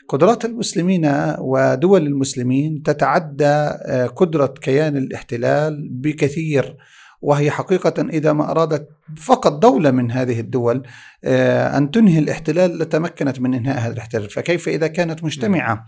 [0.09, 3.69] قدرات المسلمين ودول المسلمين تتعدى
[4.15, 6.77] قدرة كيان الاحتلال بكثير.
[7.21, 10.83] وهي حقيقة إذا ما أرادت فقط دولة من هذه الدول
[11.23, 14.29] أن تنهي الاحتلال لتمكنت من إنهاء هذا الاحتلال.
[14.29, 15.85] فكيف إذا كانت مجتمعة؟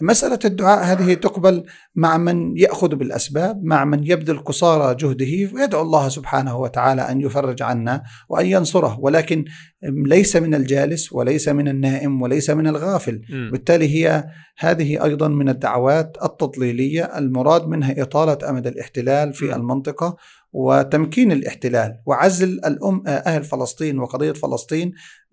[0.00, 1.64] مسألة الدعاء هذه تقبل
[1.94, 7.62] مع من يأخذ بالأسباب مع من يبذل قصارى جهده ويدعو الله سبحانه وتعالى أن يفرج
[7.62, 9.00] عنا وأن ينصره.
[9.00, 9.44] ولكن
[9.82, 13.22] ليس من الجالس وليس من النائم وليس من الغافل.
[13.30, 13.50] م.
[13.50, 14.24] بالتالي هي
[14.58, 19.54] هذه أيضا من الدعوات التضليلية المراد منها إطالة أمد الاحتلال في م.
[19.54, 20.16] المنطقة
[20.52, 24.92] وتمكين الاحتلال وعزل الأم أهل فلسطين وقضية فلسطين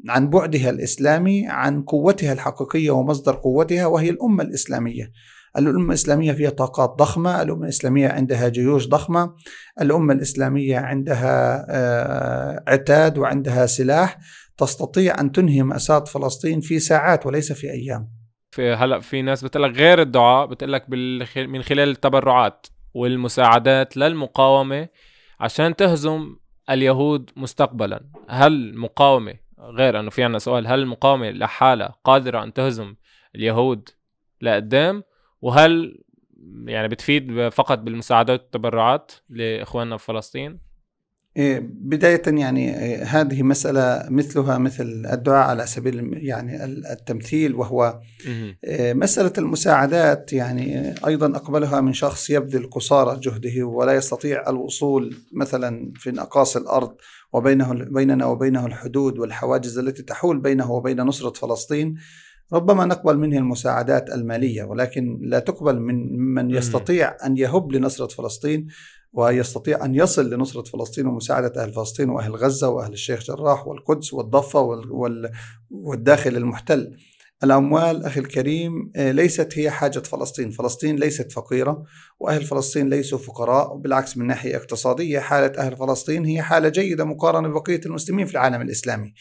[0.10, 5.12] عن بعدها الإسلامي عن قوتها الحقيقية ومصدر قوتها وهي الأمة الإسلامية.
[5.58, 9.34] الأمة الإسلامية فيها طاقات ضخمة الأمة الإسلامية عندها جيوش ضخمة
[9.82, 11.65] الأمة الإسلامية عندها
[12.69, 14.17] عتاد وعندها سلاح
[14.58, 18.10] تستطيع أن تنهي مأساة فلسطين في ساعات وليس في أيام.
[18.51, 20.89] في هلأ في ناس بتقول لك غير الدعاء بتقول لك
[21.38, 22.67] من خلال التبرعات.
[22.96, 24.88] والمساعدات للمقاومة
[25.40, 26.36] عشان تهزم
[26.70, 28.06] اليهود مستقبلا.
[28.30, 32.96] هل المقاومة غير أنه في عنا سؤال هل المقاومة لحالها قادرة أن تهزم
[33.36, 33.90] اليهود
[34.42, 35.04] لقدام؟
[35.42, 36.04] وهل
[36.66, 40.64] يعني بتفيد فقط بالمساعدات والتبرعات لإخواننا في فلسطين؟
[41.36, 48.00] بداية يعني إيه، هذه مسألة مثلها مثل الدعاء على سبيل يعني التمثيل وهو
[48.63, 55.91] إيه، مسألة المساعدات يعني أيضا أقبلها من شخص يبذل قصارى جهده ولا يستطيع الوصول مثلا
[55.95, 56.95] في أقاصي الأرض
[57.34, 61.95] وبينه بيننا وبينه الحدود والحواجز التي تحول بينه وبين نصرة فلسطين.
[62.54, 68.67] ربما نقبل منه المساعدات المالية ولكن لا تقبل من من يستطيع أن يهب لنصرة فلسطين
[69.15, 74.60] ويستطيع أن يصل لنصرة فلسطين ومساعدة أهل فلسطين وأهل غزة وأهل الشيخ جراح والقدس والضفة
[75.71, 76.97] والداخل المحتل.
[77.43, 80.51] الأموال أخي الكريم آه، ليست هي حاجة فلسطين.
[80.51, 81.84] فلسطين ليست فقيرة
[82.19, 83.75] وأهل فلسطين ليسوا فقراء.
[83.75, 88.62] بالعكس من ناحية اقتصادية حالة أهل فلسطين هي حالة جيدة مقارنة ببقية المسلمين في العالم
[88.62, 89.13] الإسلامي.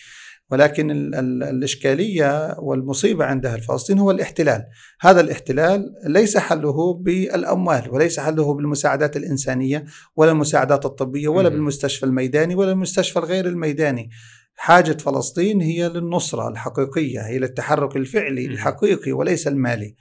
[0.50, 4.64] ولكن ال ال الإشكالية والمصيبة عند أهل فلسطين هو الاحتلال.
[5.00, 9.85] هذا الاحتلال ليس حله بالأموال وليس حله بالمساعدات الإنسانية
[10.16, 14.11] ولا المساعدات الطبية ولا بالمستشفى الميداني ولا المستشفى الغير الميداني.
[14.57, 19.96] حاجة فلسطين هي للنصرة الحقيقية هي للتحرك الفعلي الحقيقي وليس المالي.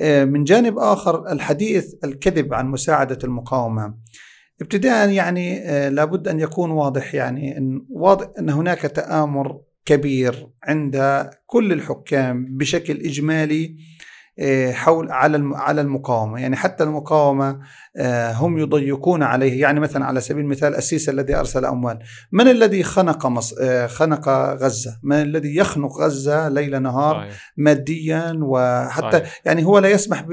[0.00, 3.94] آه، من جانب آخر الحديث الكذب عن مساعدة المقاومة.
[4.60, 11.26] ابتداء يعني آه، لابد أن يكون واضح يعني أن واضح أن هناك تآمر كبير عند
[11.46, 13.76] كل الحكام بشكل إجمالي
[14.72, 17.60] حول على على المقاومة، يعني حتى المقاومة
[17.98, 21.98] آه، هم يضيقون عليه، يعني مثلا على سبيل المثال السيسي الذي أرسل أموال،
[22.32, 23.54] من الذي خنق مص...
[23.60, 27.52] آه، خنق غزة؟ من الذي يخنق غزة ليل نهار صحيح.
[27.56, 29.40] ماديا وحتى صحيح.
[29.44, 30.24] يعني هو لا يسمح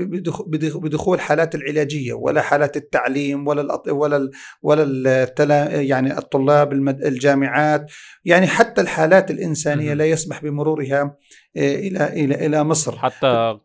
[0.76, 3.88] بدخول حالات العلاجية ولا حالات التعليم ولا الأط...
[3.88, 4.32] ولا ال...
[4.62, 5.82] ولا التلا...
[5.82, 7.06] يعني الطلاب المد...
[7.06, 7.92] الجامعات،
[8.26, 11.18] يعني حتى الحالات الإنسانية لا يسمح بمرورها
[11.58, 13.60] إلى إلى إلى مصر حتى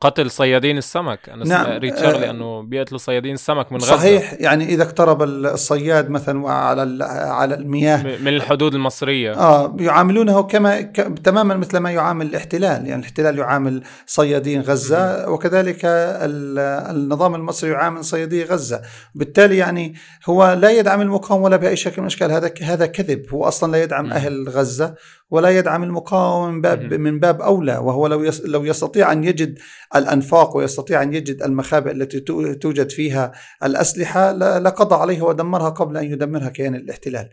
[0.00, 1.28] قتل صيادين السمك.
[1.28, 1.66] أنا نعم.
[1.66, 3.96] قريت شغله أنه بيقتلوا صيادين السمك من غزة.
[3.96, 8.02] صحيح يعني إذا اقترب الصياد مثلا على على المياه.
[8.02, 9.32] من الحدود المصرية.
[9.32, 10.96] آه يعاملونه كما ك...
[11.24, 12.86] تماما مثل ما يعامل الاحتلال.
[12.86, 15.32] يعني الاحتلال يعامل صيادين غزة م.
[15.32, 18.82] وكذلك النظام المصري يعامل صيادي غزة.
[19.14, 19.94] بالتالي يعني
[20.26, 22.32] هو لا يدعم المقاومة ولا بأي شكل من الأشكال.
[22.32, 23.22] هذا هذا كذب.
[23.30, 24.12] هو أصلا لا يدعم م.
[24.12, 24.94] أهل غزة.
[25.34, 29.58] ولا يدعم المقاومة من باب من باب أولى وهو لو لو يستطيع أن يجد
[29.96, 32.20] الأنفاق ويستطيع أن يجد المخابئ التي
[32.54, 33.32] توجد فيها
[33.64, 37.28] الأسلحة لقضى عليها ودمرها قبل أن يدمرها كيان الاحتلال.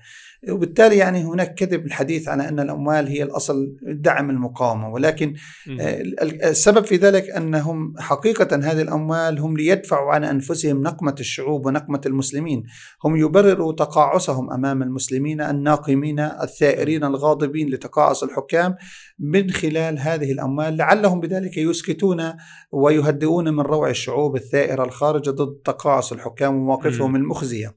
[0.50, 5.34] وبالتالي يعني هناك كذب الحديث على أن الأموال هي الأصل دعم المقاومة ولكن
[5.80, 6.02] آه،
[6.50, 12.64] السبب في ذلك أنهم حقيقة هذه الأموال هم ليدفعوا عن أنفسهم نقمة الشعوب ونقمة المسلمين.
[13.06, 18.76] هم يبرروا تقاعسهم أمام المسلمين الناقمين الثائرين الغاضبين لتقاعس الحكام
[19.20, 20.78] من خلال هذه الأموال.
[20.78, 22.34] لعلهم بذلك يسكتون
[22.72, 27.76] ويهدئون من روع الشعوب الثائرة الخارجة ضد تقاعس الحكام ومواقفهم المخزية.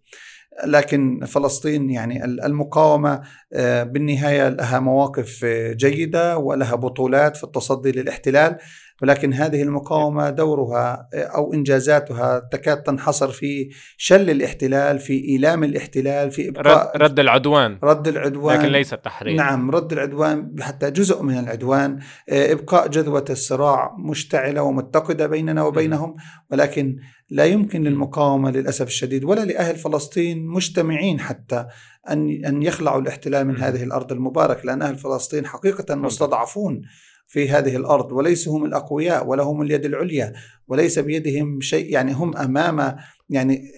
[0.67, 3.23] لكن فلسطين يعني المقاومة
[3.53, 8.59] آه، بالنهاية لها مواقف آه، جيدة ولها بطولات في التصدي للاحتلال.
[9.03, 16.31] ولكن هذه المقاومة دورها آه، أو إنجازاتها تكاد تنحصر في شل الاحتلال في إيلام الاحتلال
[16.31, 17.79] في إبقاء رد العدوان.
[17.83, 18.59] رد العدوان.
[18.59, 19.37] لكن ليس التحرير.
[19.37, 21.99] نعم رد العدوان حتى جزء من العدوان.
[22.29, 26.17] إبقاء جذوة الصراع مشتعلة ومتقدة بيننا وبينهم
[26.51, 26.97] ولكن
[27.31, 31.67] لا يمكن للمقاومة للأسف الشديد ولا لأهل فلسطين مجتمعين حتى
[32.11, 36.83] ان أن يخلعوا الاحتلال من هذه الأرض المباركة لأن أهل فلسطين حقيقة مستضعفون.
[37.27, 40.33] في هذه الأرض وليسوا هم الأقوياء ولا هم اليد العليا
[40.69, 42.97] وليس بيدهم شيء يعني هم أمام
[43.29, 43.71] يعني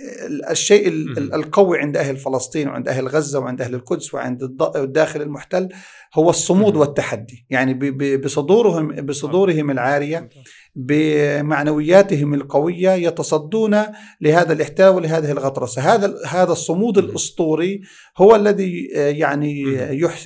[0.50, 4.42] الشيء القوي عند أهل فلسطين وعند أهل غزة وعند أهل القدس وعند
[4.76, 5.68] الداخل المحتل
[6.14, 7.46] هو الصمود والتحدي.
[7.50, 7.74] يعني
[8.16, 10.28] بصدورهم بصدورهم العارية
[10.74, 13.82] بمعنوياتهم القوية يتصدون
[14.20, 15.94] لهذا الاحتواء ولهذه الغطرسة.
[15.94, 17.80] هذا هذا الصمود الأسطوري
[18.18, 19.62] هو الذي يعني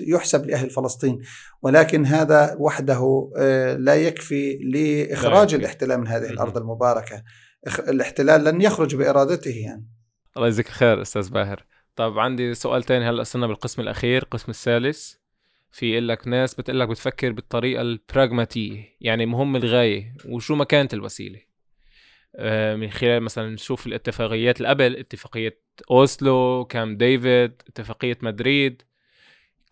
[0.00, 1.18] يحسب لأهل فلسطين.
[1.62, 7.22] ولكن هذا وحده آه، لا يكفي لإخراج الاحتلال من هذه الأرض المباركة.
[7.88, 9.86] الاحتلال لن يخرج بإرادته يعني.
[10.36, 11.64] الله يجزيك خير أستاذ باهر.
[11.96, 13.04] طيب عندي سؤال تاني.
[13.04, 15.14] هلا صرنا بالقسم الأخير القسم الثالث؟
[15.72, 20.14] في لك ناس بتقول لك بتفكر بالطريقة البراغماتيه يعني مهم الغاية.
[20.28, 21.40] وشو ما كانت الوسيلة؟
[22.36, 28.82] آه، من خلال مثلا نشوف الاتفاقيات اللي قبل اتفاقية أوسلو كام ديفيد اتفاقية مدريد.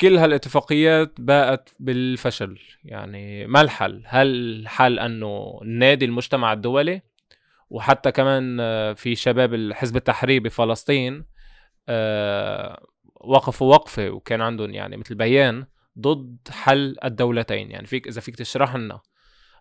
[0.00, 7.02] كل هالاتفاقيات باءت بالفشل يعني ما الحل؟ هل الحل أنه نادي المجتمع الدولي؟
[7.70, 11.24] وحتى كمان آه، في شباب الحزب التحرير بفلسطين
[11.88, 12.86] آه،
[13.20, 15.66] وقفوا وقفة وكان عندهم يعني مثل بيان
[15.98, 17.70] ضد حل الدولتين.
[17.70, 19.00] يعني فيك إذا فيك تشرح لنا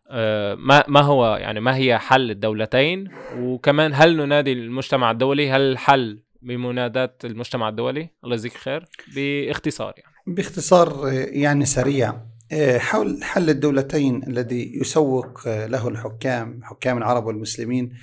[0.09, 5.61] آه، ما ما هو يعني ما هي حل الدولتين؟ وكمان هل ننادي المجتمع الدولي؟ هل
[5.61, 10.35] الحل بمناداة المجتمع الدولي؟ الله يجزيك خير باختصار يعني.
[10.35, 12.13] باختصار يعني سريع.
[12.77, 17.93] حول حل الدولتين الذي يسوق له الحكام حكام العرب والمسلمين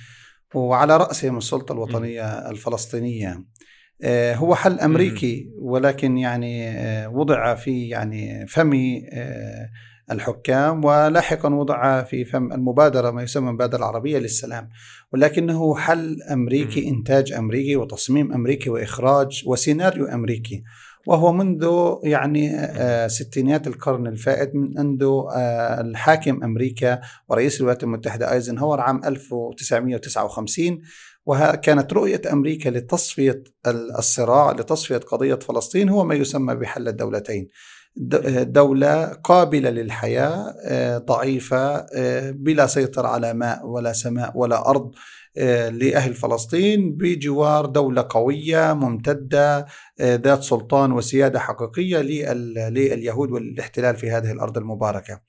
[0.55, 3.45] وعلى رأسهم السلطة الوطنية الفلسطينية.
[4.01, 9.01] آه، هو حل أمريكي ولكن يعني آه، وضع في يعني فم
[10.11, 14.69] الحكام ولاحقا وضع في فم المبادرة ما يسمى المبادرة العربية للسلام.
[15.13, 20.63] ولكنه حل أمريكي إنتاج أمريكي وتصميم أمريكي وإخراج وسيناريو أمريكي.
[21.07, 28.33] وهو منذ يعني آه، ستينيات القرن الفائت من منذ آه، الحاكم أمريكا ورئيس الولايات المتحدة
[28.33, 30.81] أيزنهاور عام 1959
[31.25, 33.43] وكانت رؤية أمريكا لتصفية
[33.97, 37.47] الصراع لتصفية قضية فلسطين هو ما يسمى بحل الدولتين.
[38.41, 41.85] دولة قابلة للحياة آه، ضعيفة
[42.31, 44.95] بلا سيطرة على ماء ولا سماء ولا أرض آه،
[45.69, 49.65] لأهل فلسطين بجوار دولة قوية ممتدة
[49.99, 52.01] آه، ذات سلطان وسيادة حقيقية
[52.69, 55.21] لليهود والاحتلال في هذه الأرض المباركة.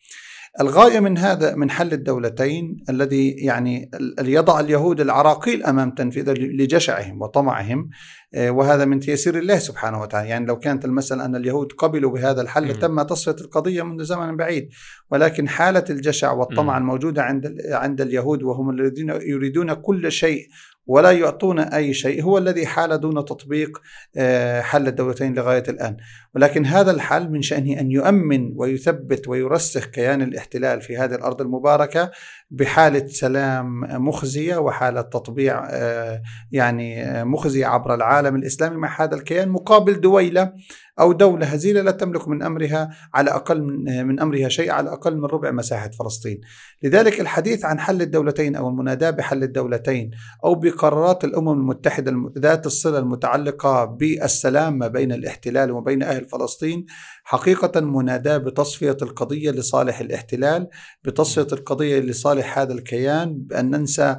[0.61, 3.91] الغاية من هذا من حل الدولتين الذي يعني
[4.21, 7.91] يضع اليهود العراقيل أمام تنفيذ لجشعهم وطمعهم
[8.35, 10.29] آه، وهذا من تيسير الله سبحانه وتعالى.
[10.29, 14.69] يعني لو كانت المسألة أن اليهود قبلوا بهذا الحل تم تصفية القضية منذ زمن بعيد
[15.11, 20.47] ولكن حالة الجشع والطمع الموجودة عند عند اليهود وهم الذين يريدون كل شيء
[20.87, 22.23] ولا يعطون أي شيء.
[22.23, 23.83] هو الذي حال دون تطبيق
[24.17, 25.97] آه، حل الدولتين لغاية الآن.
[26.35, 32.11] ولكن هذا الحل من شأنه أن يؤمن ويثبت ويرسخ كيان الاحتلال في هذه الأرض المباركة
[32.51, 36.23] بحالة سلام مخزية وحالة تطبيع آه،
[36.53, 40.53] يعني آه، مخزية عبر العالم الإسلامي مع هذا الكيان مقابل دويلة
[41.01, 45.17] أو دولة هزيلة لا تملك من أمرها على أقل من, من أمرها شيء على أقل
[45.17, 46.41] من ربع مساحة فلسطين.
[46.83, 50.11] لذلك الحديث عن حل الدولتين أو المناداة بحل الدولتين
[50.45, 56.87] أو بقرارات الأمم المتحدة ذات الصلة المتعلقة بالسلام ما بين الاحتلال وما بين أهل فلسطين
[57.25, 60.69] حقيقة مناداة بتصفية القضية لصالح الاحتلال
[61.05, 64.17] بتصفية القضية لصالح هذا الكيان بأن ننسى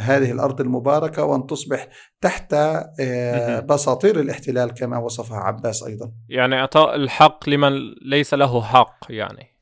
[0.00, 1.88] هذه الأرض المباركة وأن تصبح
[2.20, 2.54] تحت
[3.00, 6.12] آه، بساطير الاحتلال كما وصفها عباس أيضا.
[6.28, 7.72] يعني إعطاء الحق لمن
[8.02, 9.57] ليس له حق يعني.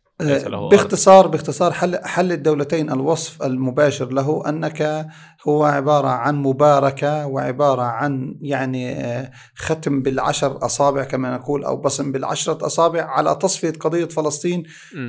[0.71, 5.07] باختصار باختصار حل حل الدولتين الوصف المباشر له أنك
[5.49, 12.13] هو عبارة عن مباركة وعبارة عن يعني آه، ختم بالعشر أصابع كما نقول أو بصم
[12.13, 14.63] بالعشرة أصابع على تصفية قضية فلسطين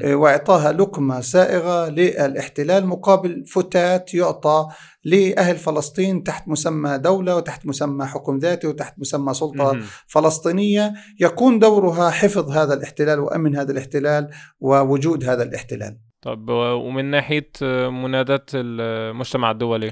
[0.03, 4.67] آه، واعطاها لقمة سائغة للاحتلال مقابل فتات يعطى
[5.11, 10.93] لأهل فلسطين تحت مسمى دولة وتحت مسمى حكم ذاتي وتحت مسمى سلطة م- فلسطينية.
[11.19, 15.97] يكون دورها حفظ هذا الاحتلال وأمن هذا الاحتلال ووجود هذا الاحتلال.
[16.21, 17.49] طب ومن ناحية
[17.89, 19.91] منادات المجتمع الدولي؟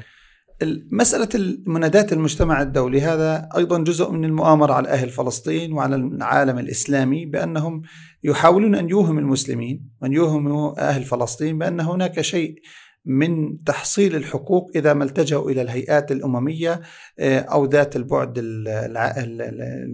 [0.92, 7.26] مسألة منادات المجتمع الدولي هذا أيضا جزء من المؤامرة على أهل فلسطين وعلى العالم الإسلامي
[7.26, 7.82] بأنهم
[8.24, 12.56] يحاولون أن يوهموا المسلمين وأن يوهموا أهل فلسطين بأن هناك شيء
[13.06, 16.82] من تحصيل الحقوق إذا ما التجأوا إلى الهيئات الأممية
[17.20, 18.40] آه، أو ذات البعد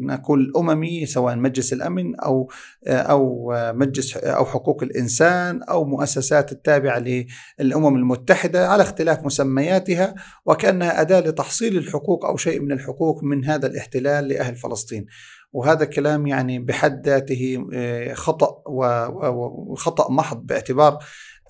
[0.04, 2.52] نقول الأممي سواء مجلس الأمن أو
[2.88, 7.04] آه، أو مجلس أو حقوق الإنسان أو مؤسسات التابعة
[7.60, 13.68] للأمم المتحدة على اختلاف مسمياتها وكأنها أداة لتحصيل الحقوق أو شيء من الحقوق من هذا
[13.68, 15.06] الاحتلال لأهل فلسطين.
[15.54, 21.00] وهذا كلام يعني بحد ذاته آه، خطأ وخطأ محض باعتبار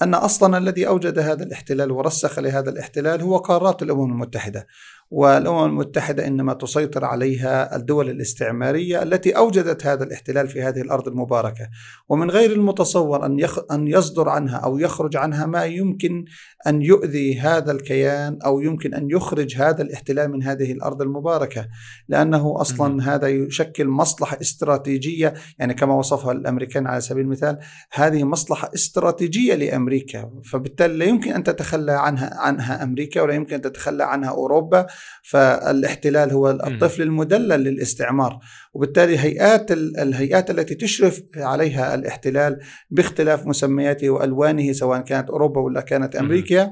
[0.01, 4.67] أن أصلا الذي أوجد هذا الاحتلال ورسخ لهذا الاحتلال هو قارات الأمم المتحدة.
[5.11, 11.69] والأمم المتحدة إنما تسيطر عليها الدول الاستعمارية التي أوجدت هذا الاحتلال في هذه الأرض المباركة.
[12.09, 16.25] ومن غير المتصور أن أن يصدر عنها أو يخرج عنها ما يمكن
[16.67, 21.67] أن يؤذي هذا الكيان أو يمكن أن يخرج هذا الاحتلال من هذه الأرض المباركة.
[22.07, 27.59] لأنه أصلا هذا يشكل مصلحة استراتيجية يعني كما وصفها الأمريكان على سبيل المثال
[27.93, 30.31] هذه مصلحة استراتيجية لأمريكا.
[30.51, 34.87] فبالتالي لا يمكن أن تتخلى عنها عنها أمريكا ولا يمكن أن تتخلى عنها أوروبا.
[35.23, 38.39] فالاحتلال هو الطفل المدلل للاستعمار.
[38.73, 42.59] وبالتالي هيئات الهيئات التي تشرف عليها الاحتلال
[42.89, 46.71] باختلاف مسمياته وألوانه سواء كانت أوروبا ولا كانت أمريكا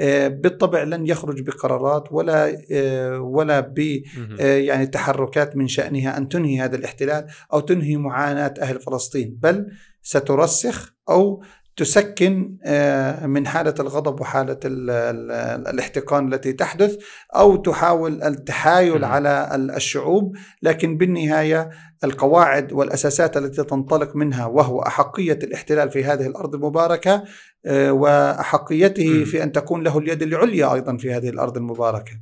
[0.00, 4.02] آه، بالطبع لن يخرج بقرارات ولا آه، ولا ب
[4.40, 9.66] آه، يعني تحركات من شأنها أن تنهي هذا الاحتلال أو تنهي معاناة أهل فلسطين بل
[10.02, 11.42] سترسخ أو
[11.78, 16.98] تسكن آه، من حالة الغضب وحالة الاحتقان التي تحدث
[17.36, 20.36] أو تحاول التحايل على الشعوب.
[20.62, 21.70] لكن بالنهاية
[22.04, 27.24] القواعد والأساسات التي تنطلق منها وهو أحقية الاحتلال في هذه الأرض المباركة
[27.66, 32.12] آه، وأحقيته في أن تكون له اليد العليا أيضا في هذه الأرض المباركة.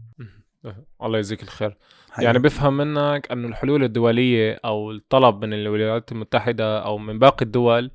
[1.03, 1.77] الله يجزيك الخير.
[2.19, 7.91] يعني بفهم منك أن الحلول الدولية أو الطلب من الولايات المتحدة أو من باقي الدول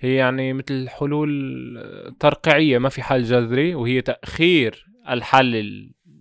[0.00, 5.54] هي يعني مثل حلول ترقيعية ما في حل جذري وهي تأخير الحل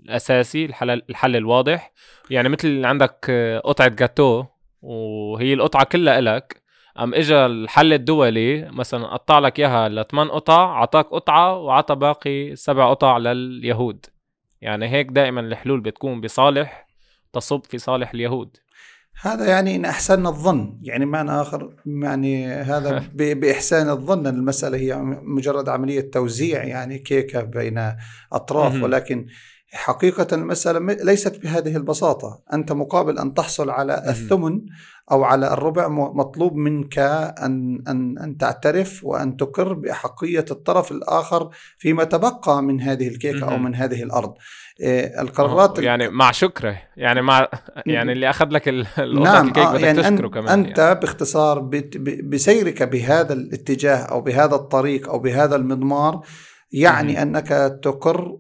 [0.05, 1.93] الأساسي الحل, الحل الواضح.
[2.29, 3.31] يعني مثل عندك
[3.63, 4.45] قطعة جاتو
[4.81, 6.61] وهي القطعة كلها إلك.
[6.99, 12.89] أم إجا الحل الدولي مثلا قطع لك إياها لثمان قطع عطاك قطعة وعطى باقي سبع
[12.89, 14.05] قطع لليهود.
[14.61, 16.87] يعني هيك دائما الحلول بتكون بصالح
[17.33, 18.57] تصب في صالح اليهود.
[19.21, 20.79] هذا يعني إن أحسن الظن.
[20.81, 23.03] يعني معنى آخر يعني هذا
[23.33, 27.91] بإحسان الظن أن المسألة هي مجرد عملية توزيع يعني كيكة بين
[28.31, 28.83] أطراف.
[28.83, 29.27] ولكن
[29.73, 32.39] حقيقة المسألة ليست بهذه البساطة.
[32.53, 34.61] أنت مقابل أن تحصل على الثمن
[35.11, 42.03] أو على الربع مطلوب منك أن, أن, أن تعترف وأن تقر بأحقية الطرف الآخر فيما
[42.03, 44.33] تبقى من هذه الكيكة أو من هذه الأرض.
[44.79, 46.77] إيه، القرارات يعني مع شكره.
[46.97, 47.47] يعني مع
[47.85, 50.99] يعني اللي أخذ لك نعم الكيك بدك يعني تشكره كمان أنت يعني.
[50.99, 51.59] باختصار
[52.23, 56.21] بسيرك بهذا الاتجاه أو بهذا الطريق أو بهذا المضمار
[56.71, 58.37] يعني أنك تقر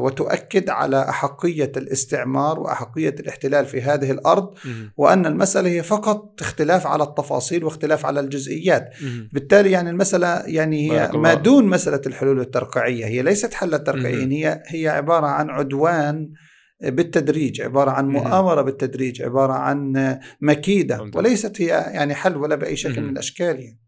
[0.00, 4.54] وتؤكد على أحقية الاستعمار وأحقية الاحتلال في هذه الأرض
[4.96, 8.90] وأن المسألة هي فقط اختلاف على التفاصيل واختلاف على الجزئيات.
[9.32, 14.62] بالتالي يعني المسألة يعني هي ما دون مسألة الحلول الترقيعيه هي ليست حلا ترقيعيا هي
[14.66, 16.32] هي عبارة عن عدوان
[16.82, 23.00] بالتدريج عبارة عن مؤامرة بالتدريج عبارة عن مكيدة وليست هي يعني حل ولا بأي شكل
[23.00, 23.80] من الأشكال يعني.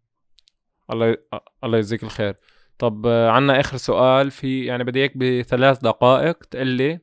[0.91, 1.17] الله
[1.65, 2.35] الله يجزيك الخير.
[2.79, 7.01] طب عنا آخر سؤال في يعني بدي إياك بثلاث دقائق تقول لي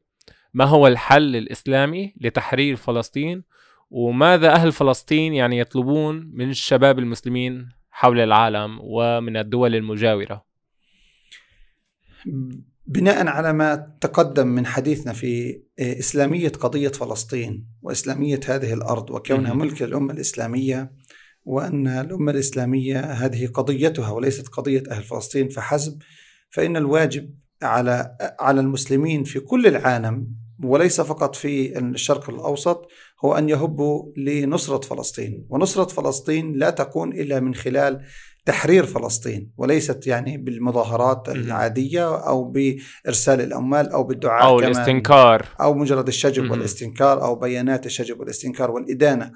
[0.54, 3.44] ما هو الحل الإسلامي لتحرير فلسطين؟
[3.90, 10.46] وماذا أهل فلسطين يعني يطلبون من الشباب المسلمين حول العالم ومن الدول المجاورة؟
[12.88, 19.82] بناء على ما تقدم من حديثنا في إسلامية قضية فلسطين وإسلامية هذه الأرض وكونها ملك
[19.82, 20.92] للامه الإسلامية
[21.46, 26.02] وأن الأمة الإسلامية هذه قضيتها وليست قضية أهل فلسطين فحسب
[26.50, 27.30] فإن الواجب
[27.64, 30.28] على على المسلمين في كل العالم
[30.64, 32.88] وليس فقط في الشرق الأوسط
[33.26, 38.06] هو أن يهبوا لنصرة فلسطين، ونصرة فلسطين لا تكون إلا من خلال
[38.46, 45.46] تحرير فلسطين وليست يعني بالمظاهرات العادية أو بإرسال الأموال أو بالدعاء أو الاستنكار.
[45.62, 49.32] أو مجرد الشجب والاستنكار أو بيانات الشجب والاستنكار والإدانة.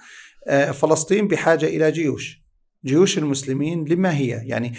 [0.49, 2.39] آه، فلسطين بحاجة إلى جيوش.
[2.85, 4.73] جيوش المسلمين لما هي؟ يعني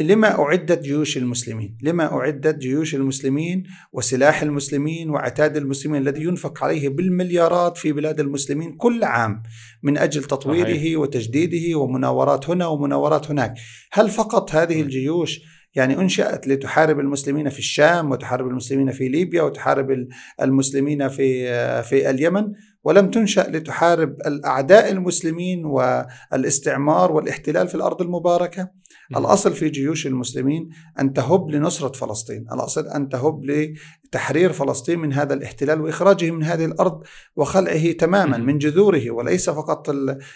[0.00, 6.88] لما أعدت جيوش المسلمين؟ لما أعدت جيوش المسلمين وسلاح المسلمين وعتاد المسلمين الذي ينفق عليه
[6.88, 9.42] بالمليارات في بلاد المسلمين كل عام
[9.82, 10.98] من أجل تطويره صحيح.
[10.98, 13.54] وتجديده ومناورات هنا ومناورات هناك.
[13.92, 15.40] هل فقط هذه الجيوش
[15.74, 20.06] يعني أنشأت لتحارب المسلمين في الشام وتحارب المسلمين في ليبيا وتحارب
[20.42, 22.52] المسلمين في في اليمن؟
[22.86, 28.70] ولم تنشأ لتحارب الأعداء المسلمين والاستعمار والاحتلال في الأرض المباركة.
[29.16, 30.68] الأصل في جيوش المسلمين
[31.00, 32.46] أن تهب لنصرة فلسطين.
[32.52, 37.02] الأصل أن تهب لتحرير فلسطين من هذا الاحتلال وإخراجه من هذه الأرض
[37.36, 39.94] وخلعه تماما من جذوره وليس فقط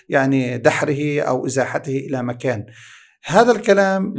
[0.09, 2.67] يعني دحره أو إزاحته إلى مكان.
[3.25, 4.15] هذا الكلام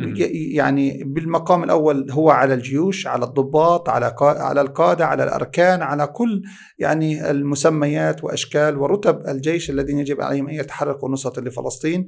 [0.54, 6.42] يعني بالمقام الأول هو على الجيوش على الضباط على على القادة على الأركان على كل
[6.80, 12.08] يعني المسميات وأشكال ورتب الجيش الذين يجب عليهم أن يتحركوا نصرة لفلسطين.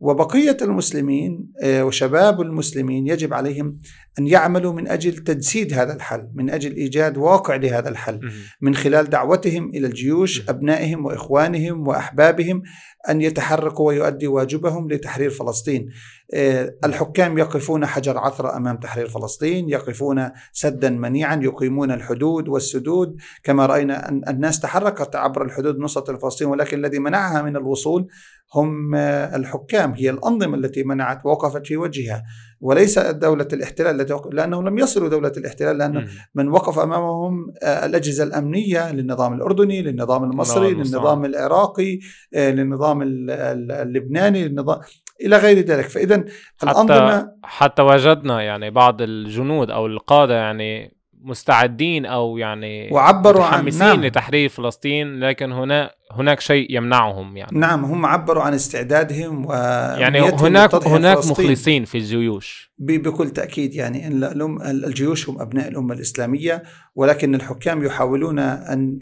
[0.00, 3.78] وبقية المسلمين آه، وشباب المسلمين يجب عليهم
[4.18, 8.20] أن يعملوا من أجل تجسيد هذا الحل، من أجل إيجاد واقع لهذا الحل،
[8.60, 12.62] من خلال دعوتهم إلى الجيوش أبنائهم وإخوانهم وأحبابهم
[13.08, 15.88] أن يتحركوا ويؤدوا واجبهم لتحرير فلسطين.
[16.34, 23.66] آه، الحكام يقفون حجر عثرة أمام تحرير فلسطين، يقفون سدا منيعا، يقيمون الحدود والسدود، كما
[23.66, 28.06] رأينا أن الناس تحركت عبر الحدود نصرة فلسطين ولكن الذي منعها من الوصول
[28.54, 32.24] هم الحكام هي الأنظمة التي منعت ووقفت في وجهها
[32.60, 38.24] وليس دولة الاحتلال التي لأنهم لم يصلوا دولة الاحتلال لأن من وقف أمامهم آه، الأجهزة
[38.24, 41.98] الأمنية للنظام الأردني للنظام المصري للنظام العراقي
[42.34, 44.80] آه، للنظام اللبناني للنظام
[45.20, 45.88] إلى غير ذلك.
[45.88, 46.24] فإذا
[46.62, 50.94] الأنظمة حتى, حتى وجدنا يعني بعض الجنود أو القادة يعني
[51.24, 54.04] مستعدين أو يعني وعبروا عن نعم.
[54.04, 57.58] لتحرير فلسطين لكن هنا هناك شيء يمنعهم يعني.
[57.58, 59.52] نعم هم عبروا عن استعدادهم و
[59.98, 61.46] يعني هناك هناك فلسطين.
[61.46, 62.74] مخلصين في الجيوش.
[62.78, 64.24] بكل تأكيد يعني إن
[64.62, 66.62] الجيوش هم أبناء الأمة الإسلامية
[66.94, 68.98] ولكن الحكام يحاولون أن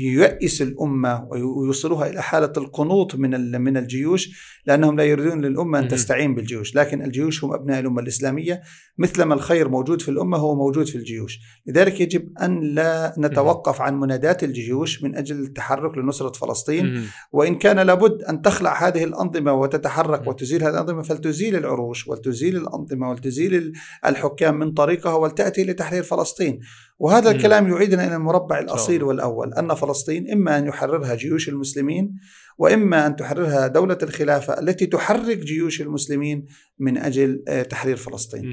[0.00, 4.28] ييئسوا الأمة ويوصلوها إلى حالة القنوط من من الجيوش
[4.66, 8.60] لأنهم لا يريدون للأمة أن تستعين بالجيوش، لكن الجيوش هم أبناء الأمة الإسلامية.
[8.98, 14.00] مثلما الخير موجود في الأمة هو موجود في الجيوش، لذلك يجب أن لا نتوقف عن
[14.00, 20.26] منادات الجيوش من أجل التحرك لنصرة فلسطين وإن كان لابد أن تخلع هذه الأنظمة وتتحرك
[20.28, 23.72] وتزيل هذه الأنظمة فلتزيل العروش وتزيل الأنظمة وتزيل
[24.06, 26.60] الحكام من طريقها ولتأتي لتحرير فلسطين.
[26.98, 32.14] وهذا الكلام يعيدنا إلى المربع الأصيل والأول أن فلسطين إما أن يحررها جيوش المسلمين
[32.58, 36.46] وإما أن تحررها دولة الخلافة التي تحرك جيوش المسلمين
[36.78, 38.44] من أجل آه، تحرير فلسطين.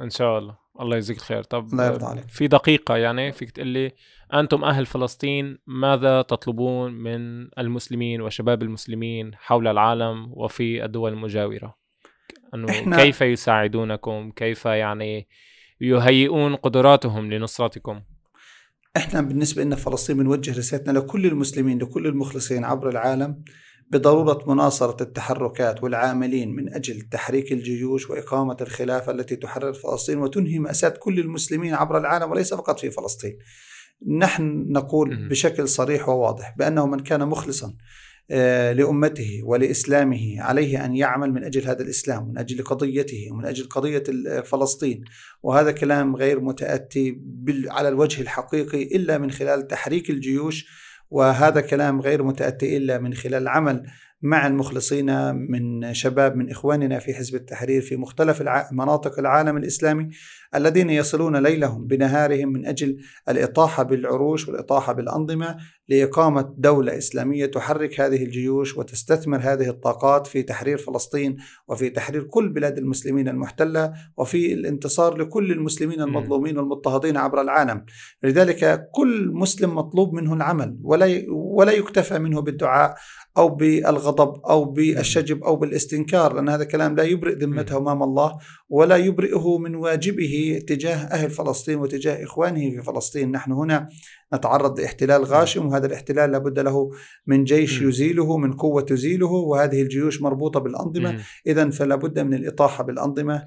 [0.00, 0.61] إن شاء الله.
[0.80, 2.28] الله يجزيك الخير طب الله يرضى عليك.
[2.28, 3.92] في دقيقة يعني فيك تقول لي
[4.34, 11.76] أنتم أهل فلسطين ماذا تطلبون من المسلمين وشباب المسلمين حول العالم وفي الدول المجاورة؟
[12.54, 15.28] أنه إحنا كيف يساعدونكم؟ كيف يعني
[15.80, 18.00] يهيئون قدراتهم لنصرتكم؟
[18.96, 23.44] إحنا بالنسبة لنا فلسطين بنوجه رسالتنا لكل المسلمين لكل المخلصين عبر العالم
[23.92, 30.88] بضرورة مناصرة التحركات والعاملين من أجل تحريك الجيوش وإقامة الخلافة التي تحرر فلسطين وتنهي مأساة
[30.88, 33.38] كل المسلمين عبر العالم وليس فقط في فلسطين.
[34.18, 37.74] نحن نقول بشكل صريح وواضح بأنه من كان مخلصا
[38.30, 43.68] آه، لأمته ولإسلامه عليه أن يعمل من أجل هذا الإسلام من أجل قضيته ومن أجل
[43.68, 44.02] قضية
[44.40, 45.04] فلسطين
[45.42, 47.20] وهذا كلام غير متأتي
[47.68, 50.66] على الوجه الحقيقي إلا من خلال تحريك الجيوش
[51.12, 53.86] وهذا كلام غير متاتي إلا من خلال العمل
[54.22, 58.42] مع المخلصين من شباب من إخواننا في حزب التحرير في مختلف
[58.72, 60.08] مناطق العالم الإسلامي
[60.54, 62.98] الذين يصلون ليلهم بنهارهم من أجل
[63.28, 65.56] الإطاحة بالعروش والإطاحة بالأنظمة
[65.88, 71.36] لإقامة دولة إسلامية تحرك هذه الجيوش وتستثمر هذه الطاقات في تحرير فلسطين
[71.68, 77.84] وفي تحرير كل بلاد المسلمين المحتلة وفي الانتصار لكل المسلمين المظلومين والمضطهدين عبر العالم.
[78.22, 82.94] لذلك كل مسلم مطلوب منه العمل ولا ولا يكتفى منه بالدعاء
[83.38, 88.96] أو بالغضب أو بالشجب أو بالاستنكار لأن هذا كلام لا يبرئ ذمته أمام الله ولا
[88.96, 93.88] يبرئه من واجبه تجاه أهل فلسطين وتجاه إخوانه في فلسطين، نحن هنا
[94.34, 96.90] نتعرض لاحتلال غاشم وهذا الاحتلال لابد له
[97.26, 101.20] من جيش يزيله من قوة تزيله وهذه الجيوش مربوطة بالأنظمة.
[101.46, 103.46] إذا فلا بد من الإطاحة بالأنظمة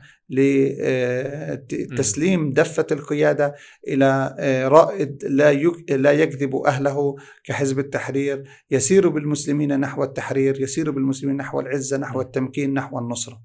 [1.90, 3.56] لتسليم دفة القيادة
[3.88, 5.54] إلى آه، رائد لا
[5.90, 8.44] لا يكذب أهله كحزب التحرير.
[8.72, 13.42] يسير بالمسلمين نحو التحرير يسير بالمسلمين نحو العزة نحو التمكين نحو النصرة.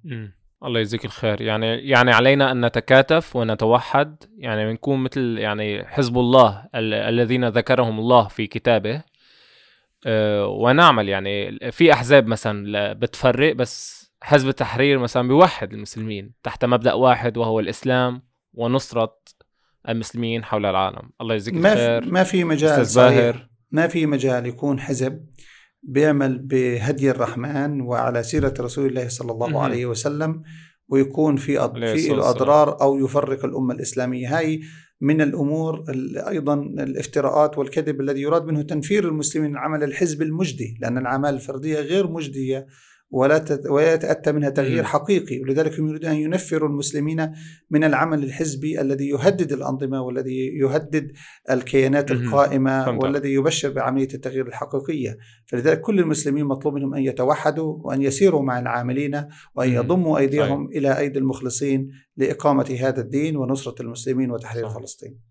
[0.65, 1.41] الله يجزيك الخير.
[1.41, 4.17] يعني يعني علينا أن نتكاتف ونتوحد.
[4.39, 9.03] يعني نكون مثل يعني حزب الله ال- الذين ذكرهم الله في كتابه.
[10.07, 16.93] أه ونعمل يعني في أحزاب مثلا بتفرق بس حزب التحرير مثلا بيوحد المسلمين تحت مبدأ
[16.93, 18.23] واحد وهو الإسلام
[18.55, 19.17] ونصرة
[19.89, 21.11] المسلمين حول العالم.
[21.21, 22.13] الله يجزيك الخير.
[22.13, 23.37] ما في مجال صحيح.
[23.71, 25.27] ما في مجال يكون حزب.
[25.83, 30.43] بيعمل بهدي الرحمن وعلى سيرة رسول الله صلى الله عليه وسلم
[30.89, 31.75] ويكون في أض...
[31.75, 34.39] في له أضرار أو يفرق الأمة الإسلامية.
[34.39, 34.61] هاي
[35.01, 35.85] من الأمور
[36.29, 42.11] أيضا الافتراءات والكذب الذي يراد منه تنفير المسلمين عمل الحزب المجدي لأن الأعمال الفردية غير
[42.11, 42.67] مجدية.
[43.11, 45.41] ولا ولا يتأتى منها تغيير حقيقي.
[45.41, 47.33] ولذلك هم يريدون أن ينفروا المسلمين
[47.71, 51.13] من العمل الحزبي الذي يهدد الأنظمة والذي يهدد
[51.51, 55.19] الكيانات القائمة والذي يبشر بعملية التغيير الحقيقية.
[55.47, 60.99] فلذلك كل المسلمين مطلوب منهم أن يتوحدوا وأن يسيروا مع العاملين وأن يضموا أيديهم إلى
[60.99, 65.21] أيدي المخلصين لإقامة هذا الدين ونصرة المسلمين وتحرير فلسطين.